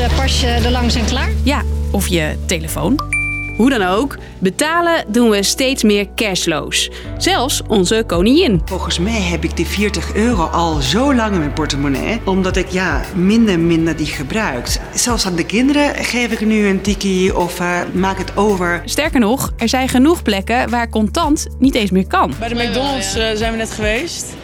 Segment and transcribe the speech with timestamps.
[0.00, 1.30] eh, pas je er langs en klaar.
[1.44, 3.18] Ja, of je telefoon.
[3.56, 6.90] Hoe dan ook, betalen doen we steeds meer cashloos.
[7.18, 8.62] Zelfs onze koningin.
[8.64, 12.68] Volgens mij heb ik die 40 euro al zo lang in mijn portemonnee, omdat ik
[12.68, 14.78] ja, minder en minder die gebruik.
[14.94, 18.82] Zelfs aan de kinderen geef ik nu een tikkie of uh, maak het over.
[18.84, 22.34] Sterker nog, er zijn genoeg plekken waar contant niet eens meer kan.
[22.38, 24.34] Bij de McDonald's uh, zijn we net geweest.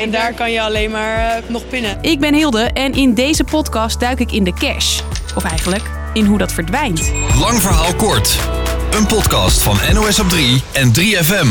[0.00, 1.98] En daar kan je alleen maar uh, nog pinnen.
[2.00, 5.00] Ik ben Hilde en in deze podcast duik ik in de cash.
[5.36, 7.12] Of eigenlijk in hoe dat verdwijnt.
[7.38, 8.38] Lang verhaal kort.
[8.90, 11.46] Een podcast van NOS op 3 en 3FM.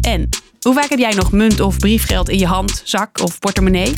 [0.00, 0.28] En
[0.60, 3.92] hoe vaak heb jij nog munt of briefgeld in je hand, zak of portemonnee?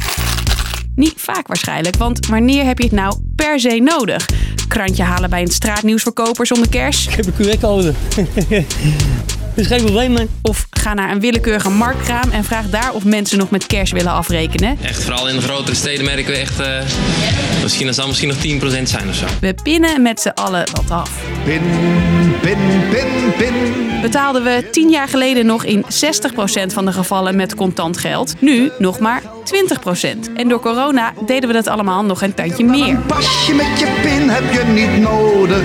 [0.94, 4.28] Niet vaak waarschijnlijk, want wanneer heb je het nou per se nodig?
[4.68, 7.06] Krantje halen bij een straatnieuwsverkoper zonder cash?
[7.06, 7.94] Ik heb een QR-code.
[9.54, 10.28] Is geen probleem, man.
[10.42, 14.12] Of ga naar een willekeurige marktkraam en vraag daar of mensen nog met cash willen
[14.12, 14.78] afrekenen.
[14.82, 16.60] Echt, vooral in de grotere steden merken we echt...
[16.60, 16.66] Uh,
[17.62, 19.26] misschien, dat zal misschien nog 10% zijn of zo.
[19.40, 21.10] We pinnen met z'n allen wat af.
[21.44, 21.62] Pin,
[22.40, 22.58] pin,
[22.90, 23.06] pin,
[23.38, 23.54] pin.
[24.02, 25.86] Betaalden we 10 jaar geleden nog in 60%
[26.66, 28.34] van de gevallen met contant geld.
[28.40, 29.26] Nu nog maar 20%.
[30.36, 32.88] En door corona deden we dat allemaal nog een tandje meer.
[32.88, 35.62] Een pasje met je pin heb je niet nodig.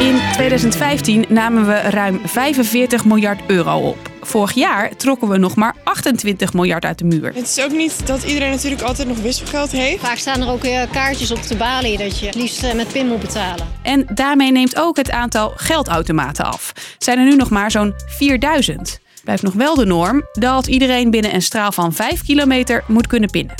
[0.00, 4.10] In 2015 namen we ruim 45 miljard euro op.
[4.20, 7.32] Vorig jaar trokken we nog maar 28 miljard uit de muur.
[7.34, 10.00] Het is ook niet dat iedereen natuurlijk altijd nog wisselgeld heeft.
[10.00, 13.20] Vaak staan er ook kaartjes op de balie dat je het liefst met pin moet
[13.20, 13.66] betalen.
[13.82, 16.72] En daarmee neemt ook het aantal geldautomaten af.
[16.98, 19.00] Zijn er nu nog maar zo'n 4000.
[19.24, 23.30] Blijft nog wel de norm dat iedereen binnen een straal van 5 kilometer moet kunnen
[23.30, 23.54] pinnen.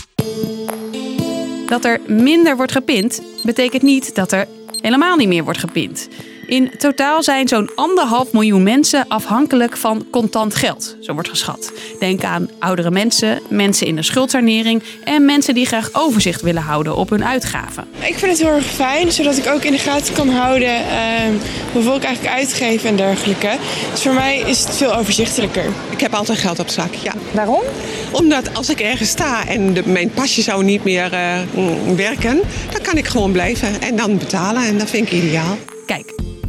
[1.67, 4.47] Dat er minder wordt gepind, betekent niet dat er
[4.81, 6.09] helemaal niet meer wordt gepind.
[6.49, 11.73] In totaal zijn zo'n anderhalf miljoen mensen afhankelijk van contant geld, zo wordt geschat.
[11.99, 16.97] Denk aan oudere mensen, mensen in de schuldsanering en mensen die graag overzicht willen houden
[16.97, 17.85] op hun uitgaven.
[18.01, 21.43] Ik vind het heel erg fijn, zodat ik ook in de gaten kan houden uh,
[21.73, 23.57] hoeveel ik eigenlijk uitgeef en dergelijke.
[23.91, 25.65] Dus voor mij is het veel overzichtelijker.
[25.91, 27.13] Ik heb altijd geld op zak, ja.
[27.33, 27.63] Waarom?
[28.11, 32.83] Omdat als ik ergens sta en de, mijn pasje zou niet meer uh, werken, dan
[32.83, 34.63] kan ik gewoon blijven en dan betalen.
[34.63, 35.59] En dat vind ik ideaal.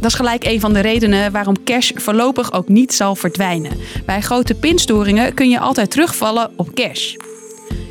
[0.00, 3.72] Dat is gelijk een van de redenen waarom cash voorlopig ook niet zal verdwijnen.
[4.06, 7.14] Bij grote pinstoringen kun je altijd terugvallen op cash.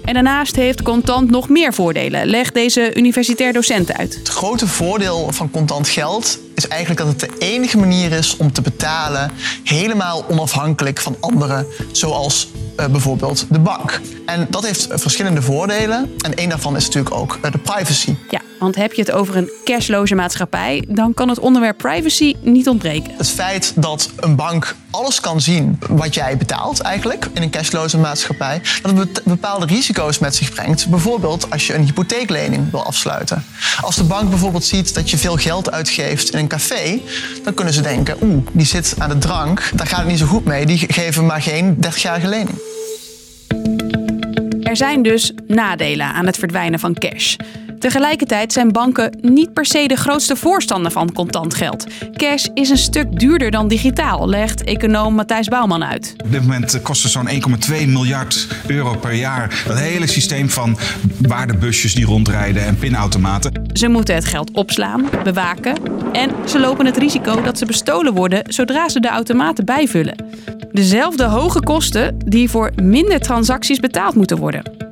[0.05, 4.15] En daarnaast heeft contant nog meer voordelen, legt deze universitair docent uit.
[4.15, 8.51] Het grote voordeel van contant geld is eigenlijk dat het de enige manier is om
[8.51, 9.31] te betalen
[9.63, 12.47] helemaal onafhankelijk van anderen, zoals
[12.79, 13.99] uh, bijvoorbeeld de bank.
[14.25, 16.15] En dat heeft verschillende voordelen.
[16.21, 18.15] En één daarvan is natuurlijk ook uh, de privacy.
[18.29, 22.67] Ja, want heb je het over een cashloze maatschappij, dan kan het onderwerp privacy niet
[22.67, 23.13] ontbreken.
[23.17, 27.97] Het feit dat een bank alles kan zien wat jij betaalt eigenlijk in een cashloze
[27.97, 30.87] maatschappij, dat het bepaalde risico's met zich brengt.
[30.89, 33.45] Bijvoorbeeld als je een hypotheeklening wil afsluiten.
[33.81, 37.01] Als de bank bijvoorbeeld ziet dat je veel geld uitgeeft in een café,
[37.43, 40.25] dan kunnen ze denken, oeh, die zit aan de drank, daar gaat het niet zo
[40.25, 42.57] goed mee, die geven maar geen 30-jarige lening.
[44.63, 47.35] Er zijn dus nadelen aan het verdwijnen van cash.
[47.79, 51.87] Tegelijkertijd zijn banken niet per se de grootste voorstander van contant geld.
[52.13, 56.13] Cash is een stuk duurder dan digitaal, legt econoom Matthijs Bouwman uit.
[56.23, 59.63] Op dit moment kost het zo'n 1,2 miljard euro per jaar.
[59.67, 60.77] Dat hele systeem van
[61.27, 63.69] waardebusjes die rondrijden en pinautomaten.
[63.73, 65.77] Ze moeten het geld opslaan, bewaken
[66.11, 70.25] en ze lopen het risico dat ze bestolen worden zodra ze de automaten bijvullen.
[70.71, 74.88] Dezelfde hoge kosten die voor minder transacties betaald moeten worden.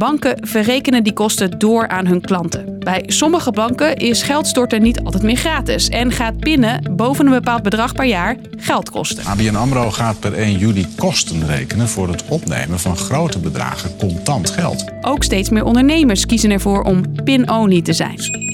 [0.00, 2.78] Banken verrekenen die kosten door aan hun klanten.
[2.78, 7.62] Bij sommige banken is geldstorten niet altijd meer gratis en gaat pinnen boven een bepaald
[7.62, 9.24] bedrag per jaar geld kosten.
[9.24, 14.50] ABN AMRO gaat per 1 juli kosten rekenen voor het opnemen van grote bedragen contant
[14.50, 14.84] geld.
[15.00, 18.49] Ook steeds meer ondernemers kiezen ervoor om pin-only te zijn.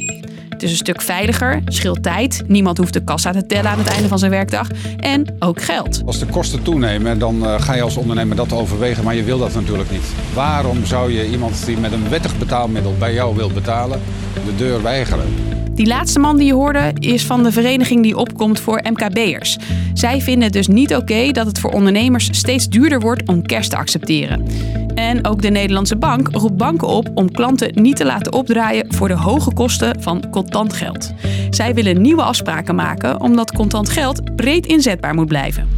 [0.57, 2.43] Het is een stuk veiliger, scheelt tijd.
[2.47, 4.69] Niemand hoeft de kassa te tellen aan het einde van zijn werkdag.
[4.97, 6.03] En ook geld.
[6.07, 9.05] Als de kosten toenemen, dan uh, ga je als ondernemer dat overwegen.
[9.05, 10.07] Maar je wil dat natuurlijk niet.
[10.35, 14.01] Waarom zou je iemand die met een wettig betaalmiddel bij jou wil betalen,
[14.45, 15.56] de deur weigeren?
[15.77, 19.59] Die laatste man die je hoorde is van de vereniging die opkomt voor MKB'ers.
[19.95, 23.67] Zij vinden het dus niet oké dat het voor ondernemers steeds duurder wordt om cash
[23.67, 24.47] te accepteren.
[24.95, 29.09] En ook de Nederlandse Bank roept banken op om klanten niet te laten opdraaien voor
[29.09, 31.13] de hoge kosten van contant geld.
[31.51, 35.69] Zij willen nieuwe afspraken maken omdat contant geld breed inzetbaar moet blijven.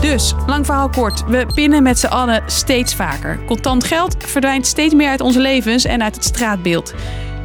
[0.00, 3.38] Dus, lang verhaal kort, we pinnen met z'n allen steeds vaker.
[3.46, 6.94] Contant geld verdwijnt steeds meer uit onze levens en uit het straatbeeld.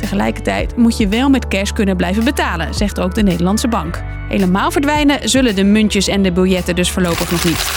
[0.03, 4.03] Tegelijkertijd moet je wel met cash kunnen blijven betalen, zegt ook de Nederlandse Bank.
[4.29, 7.71] Helemaal verdwijnen zullen de muntjes en de biljetten dus voorlopig nog niet.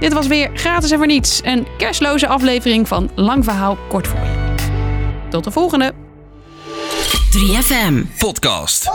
[0.00, 1.40] Dit was weer gratis en voor niets.
[1.44, 4.54] Een cashloze aflevering van Lang Verhaal Kort voor je.
[5.28, 5.99] Tot de volgende.
[7.36, 8.90] 3FM Podcast.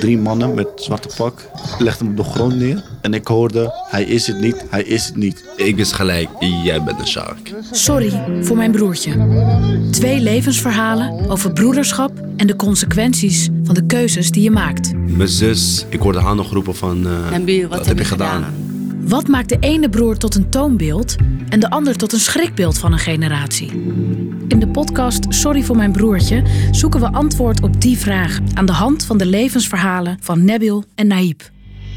[0.00, 2.84] Drie mannen met zwarte pak legden hem op de grond neer.
[3.00, 5.44] En ik hoorde, hij is het niet, hij is het niet.
[5.56, 6.28] Ik wist gelijk,
[6.64, 7.54] jij bent een shark.
[7.70, 9.12] Sorry voor mijn broertje.
[9.90, 14.92] Twee levensverhalen over broederschap en de consequenties van de keuzes die je maakt.
[14.94, 18.44] Mijn zus, ik hoorde haar nog roepen van, uh, wat, heb je gedaan?
[19.08, 21.16] Wat maakt de ene broer tot een toonbeeld
[21.48, 23.70] en de ander tot een schrikbeeld van een generatie?
[24.48, 28.72] In de podcast Sorry voor mijn broertje zoeken we antwoord op die vraag aan de
[28.72, 31.50] hand van de levensverhalen van Nabil en Naïb.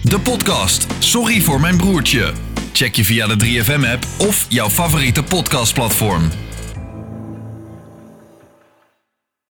[0.03, 2.33] De podcast Sorry voor mijn broertje.
[2.73, 6.29] Check je via de 3FM-app of jouw favoriete podcastplatform.